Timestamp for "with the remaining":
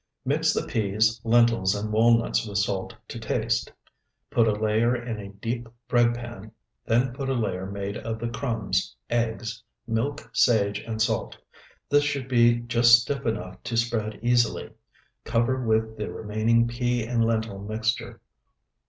15.63-16.67